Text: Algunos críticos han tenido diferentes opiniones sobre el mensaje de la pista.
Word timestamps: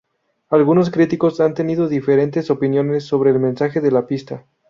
Algunos 0.49 0.89
críticos 0.89 1.39
han 1.41 1.53
tenido 1.53 1.87
diferentes 1.87 2.49
opiniones 2.49 3.03
sobre 3.03 3.29
el 3.29 3.37
mensaje 3.37 3.81
de 3.81 3.91
la 3.91 4.07
pista. 4.07 4.47